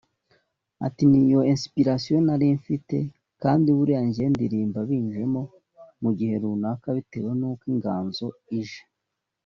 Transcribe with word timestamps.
Ati 0.85 1.03
“Niyo 1.09 1.39
inspiration 1.53 2.21
nari 2.27 2.47
mfite 2.59 2.97
kandi 3.41 3.67
buriya 3.77 4.01
njye 4.07 4.25
ndirimba 4.33 4.79
binjemo 4.89 5.41
mu 6.01 6.09
bihe 6.17 6.35
runaka 6.41 6.87
bitewe 6.97 7.31
n’uko 7.39 7.63
inganzo 7.73 8.27
ije 8.59 8.81